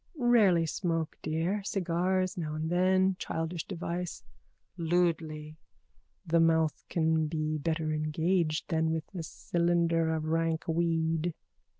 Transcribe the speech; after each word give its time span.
_Rarely 0.17 0.65
smoke, 0.65 1.15
dear. 1.21 1.61
Cigar 1.63 2.25
now 2.35 2.55
and 2.55 2.71
then. 2.71 3.15
Childish 3.19 3.65
device. 3.67 4.23
(Lewdly.) 4.75 5.57
The 6.25 6.39
mouth 6.39 6.83
can 6.89 7.27
be 7.27 7.59
better 7.59 7.91
engaged 7.91 8.69
than 8.71 8.89
with 8.89 9.05
a 9.13 9.21
cylinder 9.21 10.09
of 10.09 10.25
rank 10.25 10.67
weed. 10.67 11.35